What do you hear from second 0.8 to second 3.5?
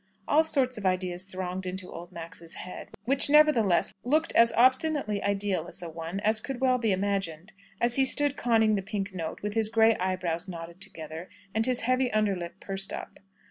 ideas thronged into old Max's head, which,